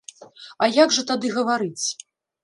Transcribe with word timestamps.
А 0.63 0.69
як 0.77 0.95
жа 0.97 1.03
тады 1.11 1.29
гаварыць? 1.35 1.85